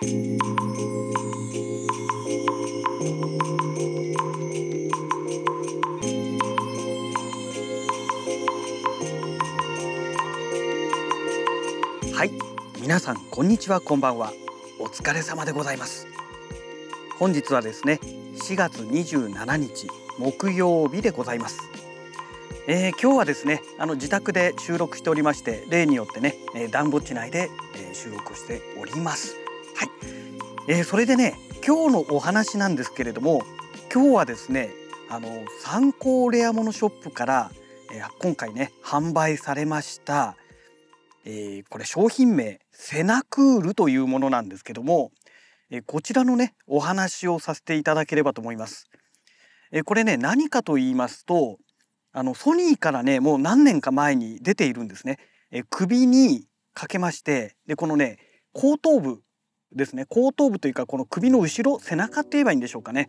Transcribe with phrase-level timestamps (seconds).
[0.00, 0.04] は
[12.24, 12.30] い。
[12.80, 14.32] 皆さんこんにちはこんばんは。
[14.78, 16.06] お疲れ様でございます。
[17.18, 17.98] 本日はですね
[18.36, 21.58] 4月27日木曜日でございます。
[22.68, 29.34] えー、今日はですねあの自宅で収録しておりまして例によってね、えー、暖房地内で、えー、収録しております、
[30.70, 31.34] えー、それでね
[31.66, 33.42] 今日のお話なんですけれども
[33.92, 34.68] 今日はですね
[35.08, 35.28] あの
[35.62, 37.50] 参考レアモノショップから、
[37.90, 40.36] えー、今回ね販売されました
[41.30, 45.10] えー、これ商品名セナクールというものなんですけども、
[45.70, 48.88] えー、こちらのねお話をさせていただければと思います。
[49.70, 51.58] えー、これね何かと言いますと
[52.12, 55.18] あのソニーからねもう何年か前に出ているんですね。
[55.50, 58.18] え首にかけましてでこのね
[58.54, 59.20] 後頭部
[59.74, 63.08] ですね後頭部というかこの首の後ろ背中って言えばいいんでしょうかね、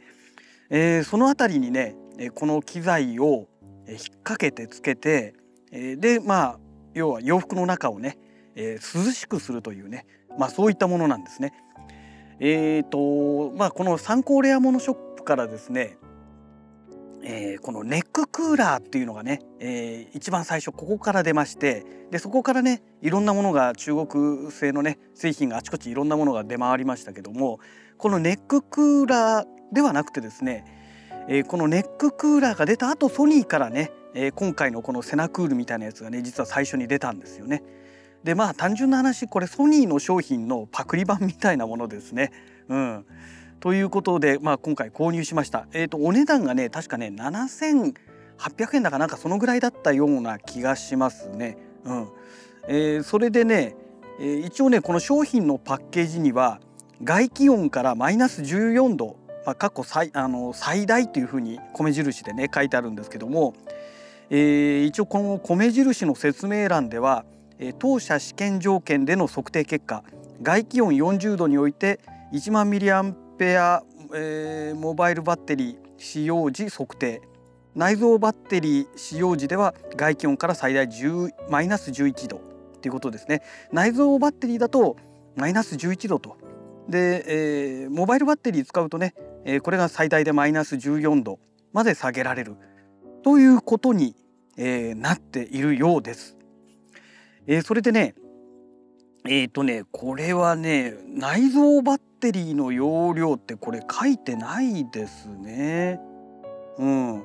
[0.70, 1.96] えー、その辺りにね
[2.36, 3.48] この機材を
[3.88, 5.36] 引っ掛けてつけて
[5.72, 6.60] でまあ
[6.94, 8.18] 要は洋服の中をね、
[8.56, 10.06] えー、涼しくするというね、
[10.38, 11.54] まあ、そういったものなんですね。
[12.42, 15.98] えーとまあ、この参考レアモノショップからですね、
[17.23, 27.59] えー、このネッククーラーっていうのがね、えー、一番最初ここから出ましてでそこからねいろんなものが中国製のね製品があちこちいろんなものが出回りましたけども
[27.98, 30.66] このネッククーラーではなくてですね、
[31.28, 37.64] えー、このネッククーラーが出た後ソニーからねえ、今回のこのセナクールみたいなやつがね実は最初に出たんですよね。
[38.23, 42.31] でまあ単純な話これソニーの商品のパクリ版みたいなものですね。
[42.67, 43.06] うん、
[43.60, 45.68] ということで、まあ、今回購入しました。
[45.74, 51.58] えーと、お値段がね確かね7800円だかなんかそのぐらいだったような気がしますね。
[51.84, 52.08] うん
[52.68, 53.76] えー、それでね、
[54.20, 56.60] えー、一応ねこの商品のパッケージには
[57.04, 63.56] 外気温からマイナス14度、まあ、過去最あの最大というふうに米印でね書いてあるんですけども、
[64.30, 67.26] えー、一応この米印の説明欄では、
[67.58, 70.04] えー、当社試験条件での測定結果
[70.42, 72.00] 外気温40度において
[72.33, 73.83] 1万ミリアンペア、
[74.14, 77.22] えー、モバイルバッテリー使用時測定。
[77.73, 82.42] 内蔵バッテリー使用時では外気温から最大10マイナス11度
[82.82, 83.42] ということですね。
[83.72, 84.98] 内蔵バッテリーだと
[85.38, 86.36] マイナス11度と。
[86.89, 89.14] で、えー、モバイルバッテリー使うとね、
[89.45, 91.39] えー、これが最大でマイナス14度
[91.71, 92.58] まで下げられる
[93.23, 94.16] ということに、
[94.58, 96.36] えー、なっているようです。
[97.48, 98.16] えー、それでね
[99.30, 106.00] えっ、ー、とねこれはね内蔵バッテリーの容量ってこれ書いてないですね。
[106.80, 107.23] うん、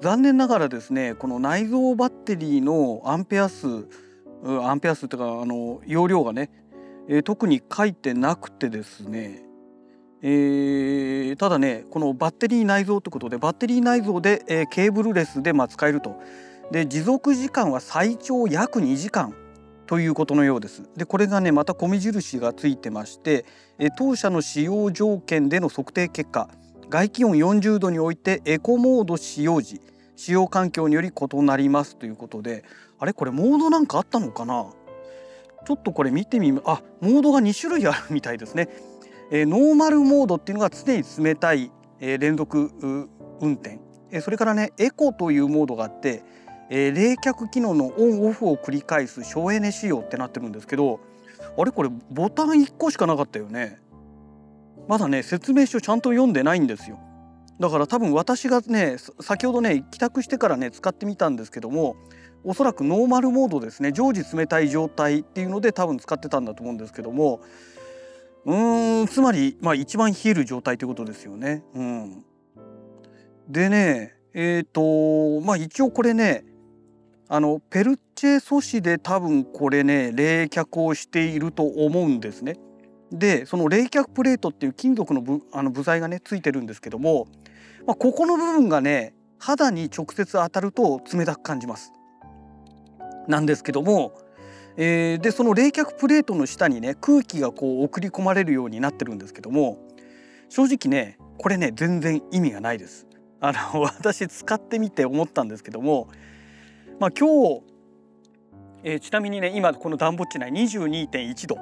[0.00, 3.66] 残念ながらですねこの内蔵バッテリーのアンペア数
[4.62, 6.50] アンペア数っていうかあの容量がね、
[7.08, 9.42] えー、特に書いてなくてですね。
[10.22, 16.16] えー、ただねこのバッテリー内蔵ということでバッテリー内蔵で、えー、ケーブルレスでまあ使えると。
[16.72, 19.34] で持続時間は最長約2時間。
[19.88, 20.82] ということのようです。
[20.96, 23.46] でこれがねまた米印がついてまして、
[23.96, 26.50] 当社の使用条件での測定結果
[26.90, 29.80] 外気温40度においてエコモード使用時
[30.14, 32.64] 使用環境により異なりますということで
[32.98, 34.66] あれこれモードなんかあったのかな？
[35.66, 38.68] ちょっとこれ見てみあモードが2種類あるみたいですね。
[39.30, 41.70] え、ノーマルモードっていうのが常に冷たい、
[42.00, 42.70] え、連続
[43.40, 43.78] 運転、
[44.10, 46.22] え、それからねエコというモードがあって、
[46.70, 51.00] えー、冷却機能のオンオフを繰り返す省エネ仕様ってなってるんですけど
[51.56, 53.80] あれこれボタン1個しかなかったよね。
[54.86, 56.98] まだね説明書ちゃんと読んでないんですよ。
[57.58, 61.96] だから多分私がね先ほどね帰宅してからね使ってみたんですけども
[62.44, 63.92] おそらくノーマルモードですね。
[63.92, 67.40] 常時冷たい状態っていうので多分使ってたんだと思うんですけども。
[68.44, 71.62] うーんつまり、まあ、一番冷える状態ということですよね。
[71.74, 72.24] うん、
[73.48, 76.44] でねえっ、ー、とまあ一応これね
[77.28, 82.56] あのペルチェ素子で多分これね冷却をしていると思うんですね。
[83.12, 87.26] でその冷却プレートっていう金属の部あの部材がねついてるんですけども、
[87.86, 91.92] まあ、ここの部分がね肌に直接当たると冷たく感じます。
[93.26, 94.12] なんですけども
[94.80, 99.76] えー、でその冷却プレートの下にね空気がこう送り込まれるようになってるんですけども
[100.48, 103.06] 正直ねこれね全然意味がないです。
[103.40, 106.08] あの 私使ってみて思ったんですけども、
[106.98, 107.62] まあ、今日、
[108.82, 111.58] えー、ちなみにね今この暖房地内22.1度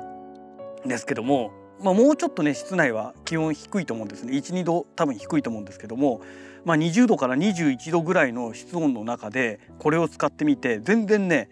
[0.86, 1.52] ですけども、
[1.82, 4.32] まあ、もうちょっとね室内は気温低いと思うんですね。
[4.32, 6.20] 12度多分低いと思うんですけども、
[6.64, 11.50] まあ、20度から21度ぐらいの室温の中でこれを使ってみて全然ね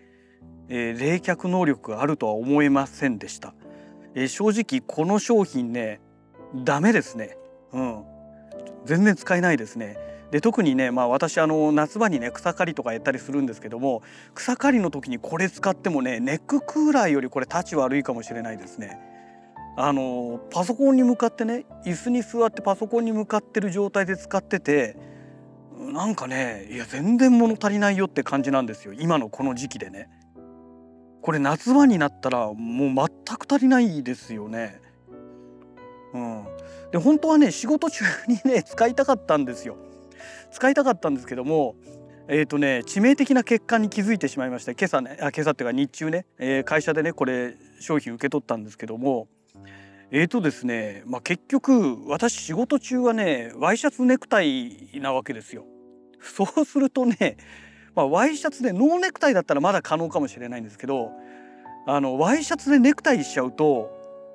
[0.69, 3.55] えー、冷却能力があるとは思えませんでした。
[4.15, 6.01] えー、正直この商品ね
[6.55, 7.37] ダメですね。
[7.73, 8.05] うん。
[8.85, 9.97] 全然使えないですね。
[10.35, 14.03] で特にねまあ私あの夏場にね草刈りとかやったりするんですけども
[14.35, 18.99] 草刈りの時にこれ使ってもねネッククーラーよりこれタチ悪いかもしれないですね
[19.77, 24.97] あのパソコンに向かってね椅子に座ってパソコンに向かってる状態で使ってて
[25.79, 30.11] なんかねいや全然物足りないよって感じなんですよ今のこの時期でね。
[31.23, 34.81] これ夏場になったらもう全く足りないですよね。
[36.13, 36.45] うん、
[36.91, 39.77] で本当はね仕事中にね使いたかったんですよ。
[40.51, 41.77] 使いたかったんですけども
[42.27, 49.29] えーとね、致命的な欠陥に気づいてしまいまして今朝ねあ今朝っていうか日中ね、えー、会社でねこれ商品受け取ったんですけども
[50.11, 55.67] えーとですね、まあ、結局私仕事中はねワイシャツネクタイなわけですよ。
[56.21, 57.37] そうするとね、
[57.95, 61.11] まあ、ワイシャツでノーネクタイだったらまだ可能かもしれないんですけど
[61.87, 63.91] あのワイシャツでネクタイしちゃうと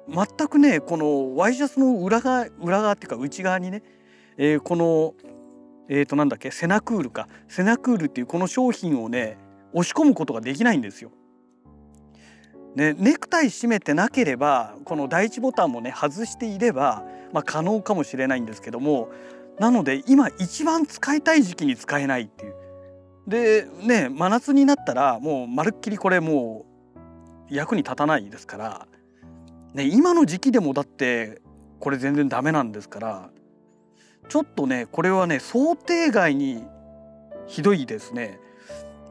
[0.07, 3.81] 全くねこのワイシャツの裏側裏側っていうか内側にね、
[4.37, 5.15] えー、この
[5.89, 6.51] えー、となんだっけ？
[6.51, 9.37] セナクールかセナクールっていうこの商品をね
[9.73, 11.11] 押し込むことができないんですよ。
[12.75, 17.03] ね、ネクタイ締めてなければこの第一ボタンもね外していれば、
[17.33, 19.09] まあ、可能かもしれないんですけども
[19.57, 22.53] なので今一番使いたい時期に使えないっていう。
[23.27, 26.65] でね真夏になったらもうまるっきりこれも
[27.49, 28.87] う役に立たないですから、
[29.73, 31.41] ね、今の時期でもだって
[31.79, 33.29] これ全然ダメなんですから
[34.29, 36.63] ちょっとねこれはね想定外に
[37.47, 38.39] ひどいですね。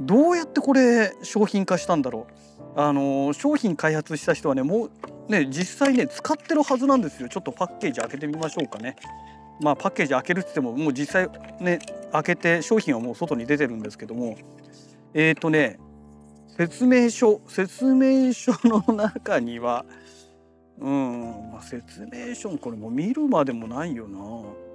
[0.01, 2.29] どうやってこれ商品化したんだろ
[2.77, 4.91] うあの商品開発した人はねもう
[5.29, 8.95] ね実際ね使ってるはずなんですよちょっとパッケージ開けてみましょうかね
[9.61, 11.29] まあパッケージ開けるって言ってももう実際
[11.61, 11.81] ね
[12.13, 14.37] 開けて商品はもう外に出てるんですけども
[15.15, 15.81] えっ、ー、とね
[16.57, 19.85] 説明書説明書の中には
[20.81, 24.68] うん、まあ、説明書これも見るまでもないよな。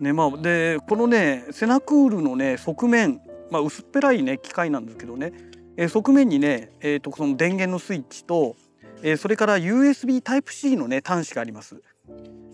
[0.00, 5.32] ねまあ、でこのねセナクールのね側面、まあ、薄っぺらいね機械なんですけどね、
[5.76, 8.54] えー、側面にね、えーと、その電源のスイッチと、
[9.02, 11.82] えー、それから USB Type-C のね端子があります。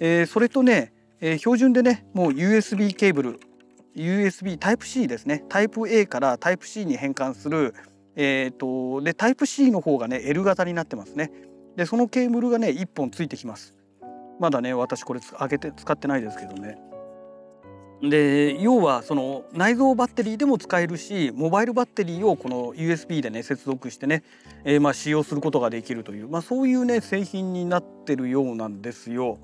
[0.01, 3.41] えー、それとね、え、標準でねもう USB ケーブル
[3.95, 7.75] USB Type-C ですね Type-A から Type-C に変換する、
[8.17, 11.31] えーと、で Type-C の方がね L 型になってますね。
[11.77, 13.75] でそのケーブルがね1本ついてきます。
[14.41, 16.77] まだね私これ開けて使ってないですけどね。
[18.03, 24.23] で要はその内蔵バッテリーでも使えるしモバイルバッテリーをこの USB でね接続してね、
[24.65, 29.39] えー、まあ使用することができるという、まあ、そういうね製品になってるようなんですよ。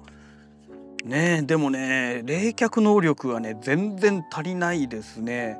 [1.04, 5.58] ねでもね冷却能力はね全然足りないですね。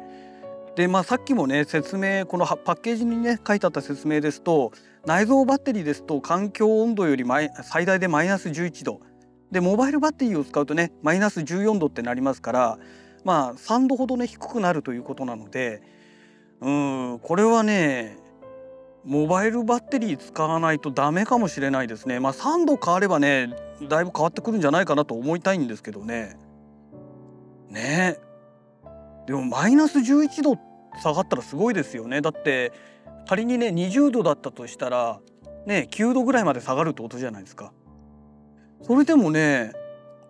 [0.77, 4.73] でまあさっきもね説明このパッケージにね書いてあった説明ですと
[5.07, 7.25] 内蔵バッテリーですと環境温度より
[7.63, 9.01] 最大でマイナス11度
[9.51, 12.79] でモバイルバッテリーを使うとねマイナス14度ってなりますから
[13.25, 15.83] まあ3度ほどね低くなるということなので
[16.61, 18.19] うんこれはね
[19.05, 22.21] モバイルバッテリー使わないとダメかもしれないですね。
[22.21, 23.55] まあ3度変わればね
[23.89, 26.37] だいぶ変わってくるんじゃないかなと思いたいんですけどね。
[27.71, 28.19] ね
[29.27, 30.59] でもマイナス11度
[31.03, 32.21] 下がったらすごいですよね。
[32.21, 32.73] だって
[33.27, 35.21] 仮にね20度だったとしたら
[35.67, 37.73] ね9度ぐらいまで下がるってことじゃないですか。
[38.83, 39.73] それでもね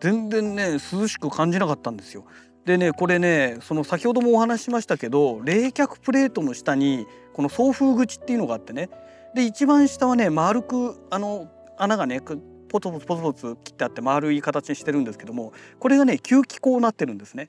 [0.00, 2.24] 全然ね涼しく感じなかったんですよ。
[2.64, 8.90] でねこれねその先ほどもお話ししましたけど冷却プレートの下にこの送風口っていうのがあってね
[9.34, 17.48] で一番下はね丸くあの穴がねポツポツポツポツ切ってあって丸い形にしてるんですけどもこれがね吸気口になってるんですね。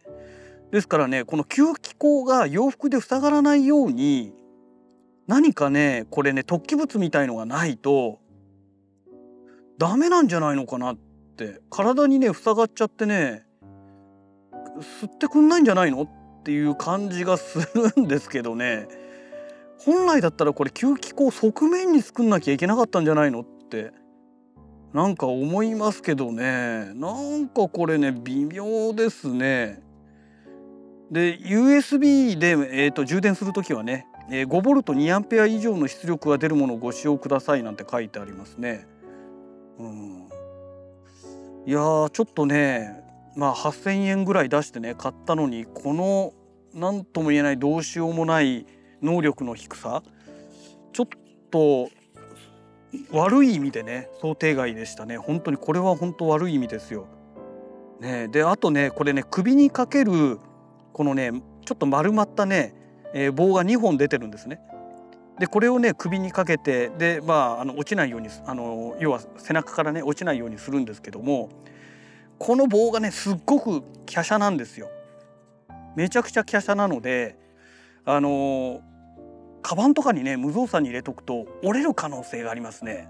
[0.71, 4.33] ですからねこの吸気口が洋服で塞がらないように
[5.27, 8.20] 何かねこれね突起物みたいのがないと
[9.81, 13.47] ダメなんじゃないのかなって体にね塞がっちゃってね
[15.01, 17.57] 吸ってくんないんじゃないのっていう感じがす
[17.95, 18.87] るんですけどね
[19.79, 23.91] 本来だったらこれ吸気口側面に作んなきゃいけなかったんじゃないのって
[24.93, 29.81] なんか思いますけどねなんかこれね微妙ですね。
[31.09, 38.87] で USB で、えーと、充電する時はね、えー、5V2 A 以上の出力が出るものをご使用くださいなんて書いてありますね。
[41.65, 43.03] いやちょっとね
[43.35, 46.33] まあ8,000円ぐらい出してね買ったのにこの
[46.73, 48.65] 何とも言えないどうしようもない
[49.01, 50.03] 能力の低さ
[50.93, 51.07] ちょっ
[51.49, 51.89] と
[53.11, 57.07] 悪い意味でね想定外でしたね本当にこれは本当悪い意味ですよ。
[57.99, 60.39] ね、であとねこれね首にかける
[60.91, 61.31] このね
[61.65, 62.73] ちょっと丸まったね、
[63.13, 64.59] えー、棒が2本出てるんですね。
[65.41, 71.49] でこれをね首にかけてでまああの落ちないようにあの要は背中からね落ちないようにするんですけども
[72.37, 74.91] この棒がねすっごく華奢なんですよ。
[75.95, 77.39] めちゃくちゃ華奢なので
[78.05, 78.81] あの
[79.63, 83.09] カバンとかにね無造作に入れとくと折れる可能性がありますね。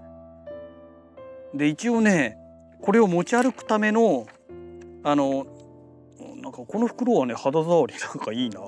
[1.52, 2.38] で一応ね
[2.80, 4.26] これを持ち歩くための
[5.04, 5.46] あの
[6.52, 8.60] なんかこの袋はね肌触り なんかいいな。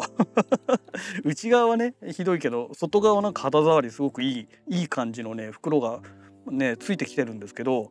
[1.22, 6.00] 内側はねひどいけど外側はなんか肌触りすごくいいいい感じのね袋が
[6.46, 7.90] ねついてきてるんですけど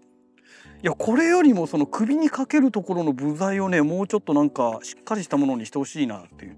[0.81, 6.57] いやこれよりもその首にかけるところの部材をねもうちょっとなんかしっかりしたものにしてほしいなっていう。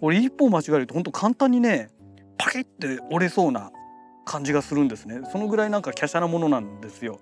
[0.00, 1.90] これ一歩間違えると本当簡単にね
[2.38, 3.70] パキッて折れそうな
[4.24, 5.20] 感じがするんですね。
[5.30, 7.18] そのぐらいなんか華奢なものなんですよ。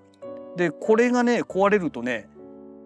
[0.55, 2.29] でこれがね壊れるとね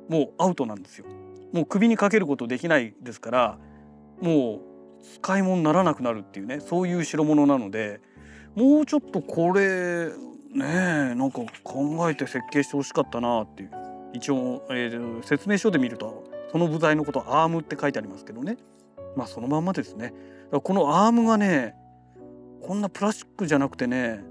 [0.08, 1.06] もうアウトなんですよ。
[1.54, 3.60] もう首にかけることできないですから
[4.22, 4.62] もう
[5.16, 8.02] 使い物にならなくなるっていうねそういう代物なので
[8.56, 10.10] もうちょっとこれ
[10.54, 10.66] ね
[11.12, 13.72] えなんか考えて設計してほしかったなっていう。
[14.14, 18.58] 一応、えー、説明書で見るとその部材のことアームって書いてありますけどね。
[19.18, 20.14] まあそのまんまですね。
[20.52, 21.76] このアームがね
[22.62, 24.24] こんなプラスチックじゃなくてね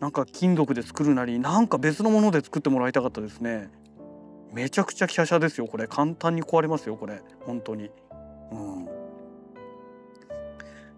[0.00, 3.70] なんか金属で作るなりなんか別のもので作ってもらいたかったですね。
[4.52, 5.86] めちゃくちゃ華奢ですよこれ。
[5.86, 7.20] 簡単に壊れますよこれ。
[7.40, 7.90] 本当に。
[8.52, 8.88] うん。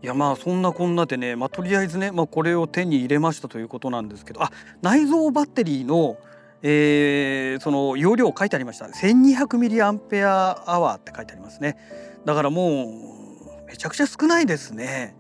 [0.03, 4.43] いやまあそんなこんなでね、まあ、とりあえずね、まあ、これを手に入れましたということなんですけど。
[4.43, 4.51] あ
[4.83, 6.17] 内蔵バッテリーの、
[6.63, 8.87] えー、その容量書いてありました。
[8.87, 11.77] 1200mAh って書いてありますね。
[12.25, 12.87] だからもう
[13.67, 15.15] めちゃくちゃ少ないですね。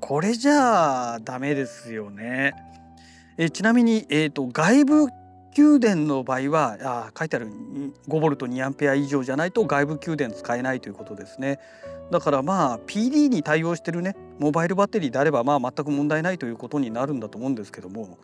[0.00, 2.54] これじゃあダメですよね。
[3.38, 5.08] えちなみに、えーと、外部
[5.56, 7.50] 給電の場合はあ書いてある
[8.08, 11.58] 5ボルト2アンペア以上じゃないと外部給電使えないということですね。
[12.10, 18.18] だからまあ PD に対応してるねモバイルバッテリーであればまあ全く問題ないということになるんだと思うんですけども。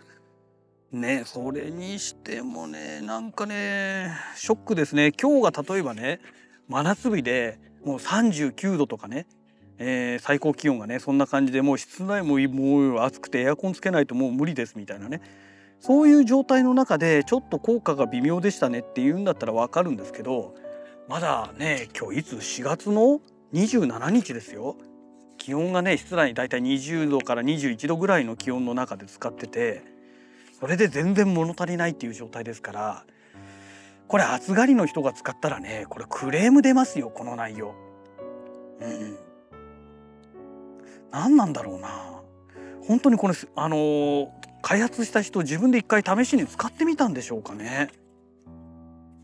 [0.92, 5.10] ねそれにしてもねなんかねショックですね。
[5.12, 6.20] 今日が例えばね
[6.68, 9.26] 真夏日でもう39度とかね、
[9.78, 15.22] えー、最高気温がねそんな感じでもう室内ももう暑くてエアコンつけないともう無理ですみたいなね。
[15.82, 20.54] そういう状態の中でちょっと効果が微妙でしたねっていうんだったら分かるんですけど
[21.08, 23.20] まだね今日いつ？4月の
[23.52, 24.76] ？27日ですよ。
[25.38, 29.82] 気温がね室内にだいたい20度から21度ぐらいの気温の中で使ってて
[30.60, 33.04] それで全然物足りないっていう状態ですから
[34.06, 37.74] これ暑がりの人が使ったらねこれクレーム出ますよこの内容。
[38.80, 39.16] うん、
[41.10, 41.88] 何なんだろうな。
[42.86, 44.28] 本当にこれあのー、
[44.62, 47.90] 開発した人自分で一回試しに使ってみたんでしょうかね。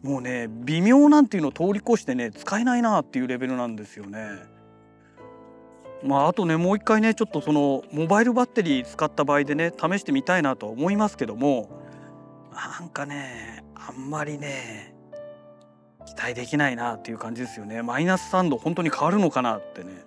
[0.03, 4.59] もうね微妙なんていうのを通り越してね使えないなっていうレベルなんですよね。
[6.03, 11.71] まあ、あとねもう一回ねちょっとそのモバイルバッテリー使った場合でね試してみたいなとは思いますけども
[12.53, 14.95] なんかねあんまりね
[16.07, 20.05] 期待できないなっていう感じですよねマイナス3度本当に変わるのかなってね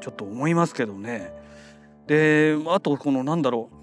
[0.00, 1.32] ちょっと思いますけどね
[2.06, 3.79] であとこのなんだろう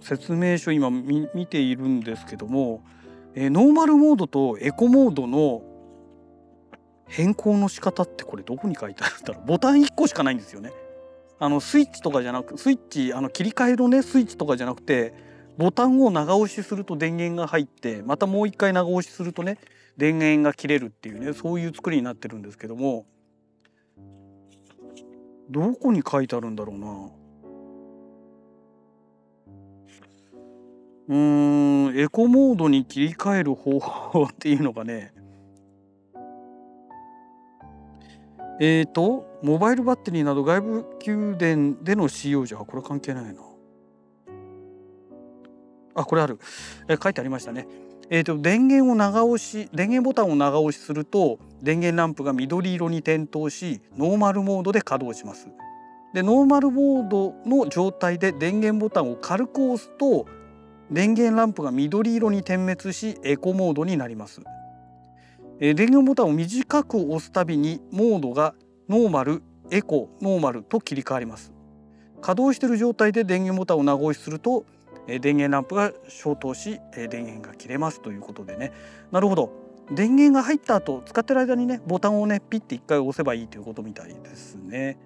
[0.00, 2.82] 説明書今見ているんですけども
[3.34, 5.62] えー、ノーマルモードとエコモードの
[7.06, 9.44] 変更の仕方ってこれどこに書いてあるんだろう？
[9.48, 10.70] ボタン1個しかないんですよね。
[11.38, 15.12] あのスイッチとかじゃなくスイッチあの切り替えのねスイッチとかじゃなくて
[15.58, 19.58] ボタンを長押しすると電源が入ってまたもう一回長押しするとね
[19.96, 23.06] 電源が切れるっていうねそういう作りになってるんですけども
[25.50, 27.10] どこに書いてあるんだろうな？
[31.08, 35.12] うーんエコモードに切り替える方法っていうのがね。
[38.60, 43.40] えっ、ー、とモバイルバッテリーなど外部給電での使用時はこれ関係ないな。
[45.94, 46.38] あこれある。
[46.88, 47.66] え書いてありましたね。
[48.10, 55.48] えーと、電源を長押し電源ボタンを長押しすると電源ランプが緑色に点灯しノーマルモードで稼働します。
[56.12, 60.26] でノーマルモードの状態で電源ボタンを軽く押すと
[60.92, 64.42] 電源ランプが緑色に点滅しエコモードになります。
[65.58, 68.54] 電源ボタンを短く押すたびにモードが
[68.88, 71.52] ノーマル、エコ、ノーマルと切り替わります。
[72.20, 74.64] 稼働している状態で電源ボタンを長押しすると
[75.06, 78.72] 電源ランプが消灯し電源が切れますということでね
[79.10, 79.50] なるほど
[79.90, 84.96] 電源が入った後使ってる間にねボタンをねピッて一回押せばいいということみたいですね。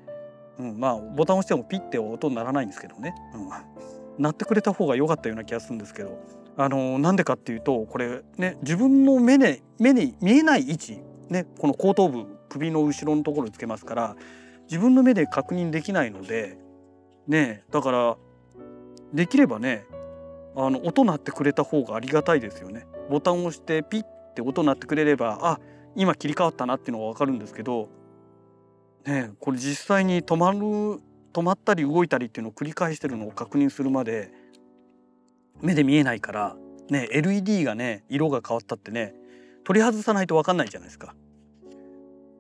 [0.59, 3.15] うん、まあボタンを押してもピッて音にならないんですけどね。
[3.35, 6.19] うんなってくれた方が良かったような気がするんですけど
[6.57, 14.17] あのなんでかっていうとこれね自分の目で目に見えない位置ねこの後頭部首の後ろのところにつけますから
[14.69, 16.59] 自分の目で確認できないので
[17.29, 18.17] ねだから
[19.13, 19.85] できればね
[20.57, 22.87] あの音鳴ってくれた方がありがたいですよね。
[23.11, 24.03] ボタンを押してピッ
[24.35, 25.61] て音鳴ってくれればあ
[25.95, 27.89] 今切り替わったなっていうのが分かるんですけど
[29.05, 31.01] ねこれ実際に止まる
[31.37, 34.31] 止まったり動いたりっていうのを繰り返してるのを確認するまで
[35.61, 36.57] 目で見えないから
[36.89, 39.13] ね LED がね色が変わったってね
[39.63, 41.15] 取り外さないと分かんないじゃないですか。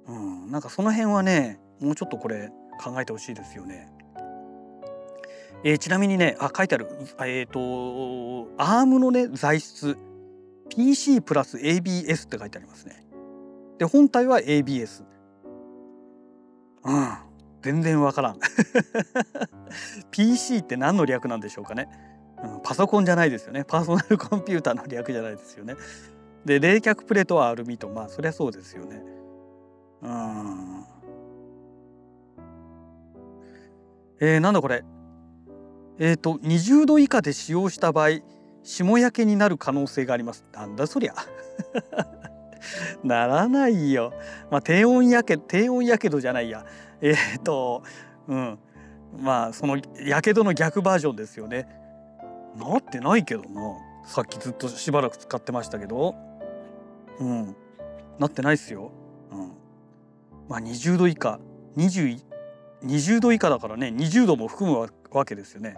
[0.06, 2.50] うん、なんかその辺はねもうちょっとこれ
[2.82, 3.90] 考えてほしいですよね。
[5.62, 6.86] えー、ちなみにねあ書いてある
[7.20, 9.98] えっ、ー、とアームのね材質
[10.70, 13.04] PC プラス ABS って書いてありますね。
[13.78, 15.04] で本体は ABS。
[16.84, 17.25] うん
[17.62, 18.38] 全然わからん。
[20.10, 21.88] PC って何の略なんでしょうかね、
[22.42, 23.64] うん、パソコンじゃないですよね。
[23.64, 25.76] パーソナルコンピューターの略じゃないですよね。
[26.44, 27.88] で冷却プレートはアルミと。
[27.88, 29.02] まあそりゃそうですよね。
[30.02, 30.84] うん。
[34.20, 34.84] えー、なんだこれ。
[35.98, 38.20] えっ、ー、と20度以下で使用した場合
[38.62, 40.44] 霜焼けになる可能性があります。
[40.52, 41.14] なんだそりゃ。
[43.04, 44.12] ならないよ。
[44.50, 46.64] まあ低温やけ低温やけどじゃないや。
[47.00, 47.82] えっ、ー、と
[48.28, 48.58] うん。
[49.18, 51.68] まあそのやけどの逆バージョンですよね。
[52.56, 53.76] なってないけどな。
[54.06, 56.14] さっきずっとしばらく使ってましたけど。
[57.18, 57.56] うん。
[58.18, 58.92] なってないっすよ。
[59.30, 59.52] うん。
[60.49, 61.38] まあ20度以下。
[61.76, 62.23] 20
[62.85, 63.88] 20度以下だからね。
[63.88, 65.76] 20度も含むわけですよね。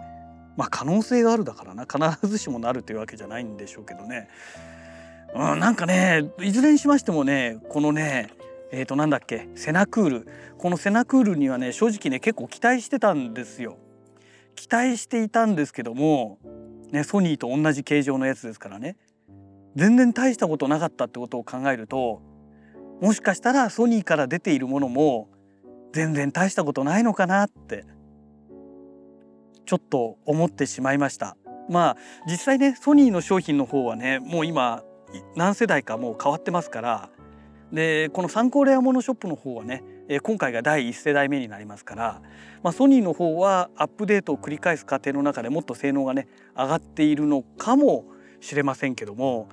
[0.57, 1.85] まあ可能性があるだからな。
[1.85, 4.29] 必ずしもなるというわけじゃないんでしょうけどね。
[5.35, 8.29] うん、なんかねいずれにしましてもねこのね
[8.71, 13.77] えー、となんだっけセナクールこのセナクールにはね正直ね結構期待してたんですよ。
[14.55, 16.37] 期待していたんですけども、
[16.91, 18.97] ね、ソニーと同じ形状のやつですからね
[19.75, 22.21] 全然大したことなかったってことを考えると
[22.99, 25.29] もしかしたらソニーから出ているものも
[25.93, 27.85] 全然大したことないのかなって
[29.65, 31.37] ちょっと思ってしまいました。
[31.69, 34.83] まあ実際ねソニーの商品の方はねもう今
[35.35, 37.09] 何世代かもう変わってますから
[37.71, 39.83] でこの参考レアモノショップの方はね
[40.23, 42.21] 今回が第1世代目になりますから、
[42.63, 48.05] まあ、ソニーの方はアップデートを繰り返す過程の中でもっと性能がね上がっているのかも
[48.39, 49.49] しれませんけども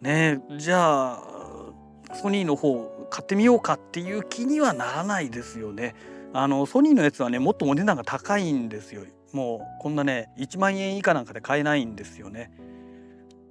[0.00, 1.22] ねじゃあ
[2.14, 5.94] ソニーの方買ってみようかっていう気にはならないですよね。
[6.34, 9.02] あのソニーのやつはねもっとお値段が高いんですよ。
[9.32, 12.50] もうこんなね1万円以下なんかで買えないんですよね。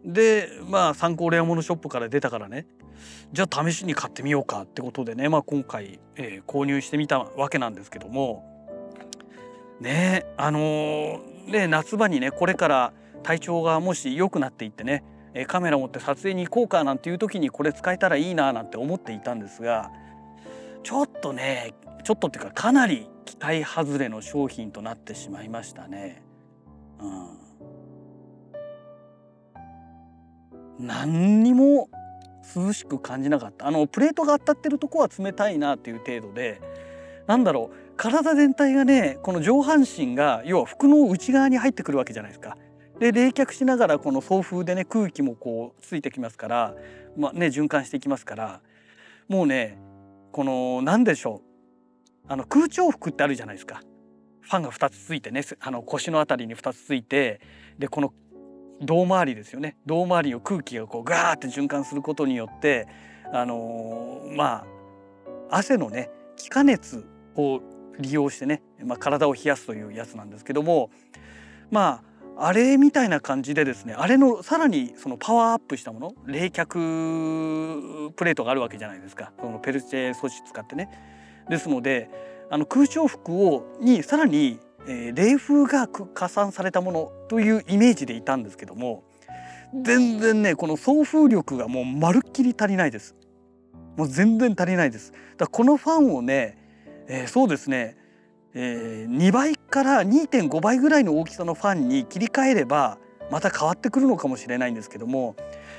[0.06, 2.66] でまあ参考レアモノショップから出たからね。
[3.32, 8.48] じゃあ試しに買ってみようかってことでね、まあ、今回、えー、購入してみたわけなんですけども。
[9.80, 15.04] ねあのー、ね夏場にねこれから体調がもし良くなっていってね
[15.48, 19.92] カメラ持って撮影に行こうかなんていう時にこれ使えたらいいななんて思っていたんですが
[20.84, 26.22] ちょっとねちょっとっていうかかなり期待外れの商品となってしまいましたね。
[27.00, 27.41] うん。
[30.82, 31.90] 何にも
[32.56, 36.62] 涼しく感じなかったあのプレートが当たってるとこは冷たいなっていう程度で
[37.28, 42.58] なんだろう体全体がねこの上半身が要は服の内側に入ってくるわけじゃないですか。
[43.00, 46.76] で冷却しながらこの送風でね空気もこうついてきますから、
[47.18, 48.62] まあね、循環していきますから
[49.28, 49.80] もうね
[50.32, 51.42] この何でしょ
[52.28, 53.82] うあの空調服ってあるじゃないですか。
[54.42, 57.40] ファンが2つついてねあの腰の辺りに2つついて
[57.80, 58.14] でこの
[58.82, 62.88] 胴回りですよね胴回りを空気がこうガーって循環することによって
[63.34, 64.66] あのー、ま
[65.50, 67.62] あ汗のね気化熱を
[68.00, 70.90] 利用してね、まあ、体を冷やすというやつなんですけども
[71.70, 72.02] ま
[72.38, 80.90] ああれみたいな感じでですねあれのさらにそのパワーアップしたもの冷却プレートがあるわけじゃないですかそのペルチェ素子使ってね。
[81.50, 82.10] ですので
[82.50, 89.04] あの空調服をにさらにえー、冷風が加算されたものというイメージでいたんですけども
[89.84, 93.16] 全然ねこの送風力がもうまるっきり足りないです。
[93.98, 95.14] もう全然足りないです。
[95.38, 96.58] だこのファンをね、
[97.08, 97.98] えー、そうですね、
[98.54, 102.98] えー、2倍から2.5倍ぐらいの大きさのファンに切り替えれば
[103.30, 105.36] また変わってくるのかもしれないんですけども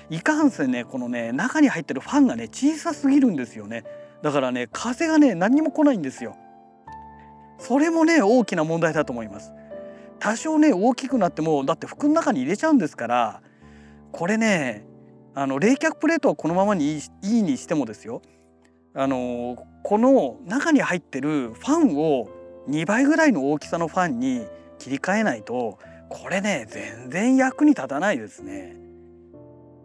[0.09, 3.85] いかんせんねこのね中に入ってるファンがね小さすぎるんですよね。
[4.23, 6.37] だからね風がね何にも来ないんですよ
[7.63, 9.53] それもね大きな問題だと思います
[10.19, 13.41] 多少ね大きくなってもだって服の中に入れちゃうんですから
[14.11, 14.85] これね
[15.35, 18.21] あの冷却プレートはこのままにいいにしてもですよ
[18.95, 22.29] あのこの中に入ってるファンを
[22.69, 24.45] 2倍ぐらいの大きさのファンに
[24.79, 28.77] 切り替えないとこれね全然役に立たないですね。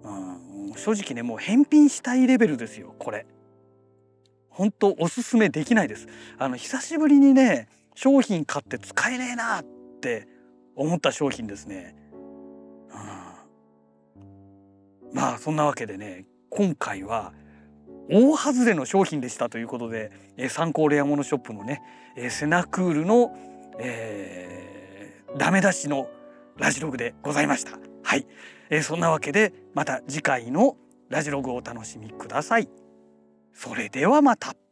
[0.03, 3.25] うん、正直ねもう返品したいレベルですよこれ。
[4.57, 6.07] 本当おすすめできないです。
[6.39, 9.65] あの久しぶりにね商品買って使えねえなっ
[10.01, 10.27] て
[10.75, 11.95] 思った商品ですね。
[12.89, 12.93] う
[15.13, 17.33] ん、まあそんなわけでね今回は
[18.09, 21.83] 大外れの商品でしたということで、えー、参考レアモノショップのね、
[22.15, 23.37] えー、セナクールの、
[23.77, 26.09] えー、ダメ出しの
[26.57, 27.77] ラジログでございました。
[28.01, 28.25] はい、
[28.71, 30.77] えー、そんなわけでまた次回の
[31.09, 32.87] ラジログをお楽しみください。
[33.57, 34.66] それではまた。